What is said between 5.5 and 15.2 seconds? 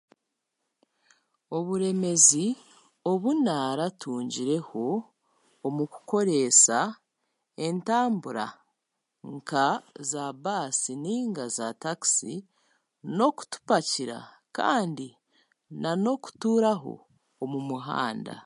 omu kukoreesa entambura nka zaabaasi nainga zaatakisi n'okutupakira kandi